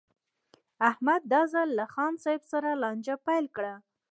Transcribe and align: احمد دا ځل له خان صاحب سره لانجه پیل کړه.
احمد 0.89 1.21
دا 1.33 1.41
ځل 1.53 1.69
له 1.79 1.85
خان 1.93 2.13
صاحب 2.23 2.41
سره 2.51 2.69
لانجه 2.81 3.15
پیل 3.25 3.45
کړه. 3.55 3.73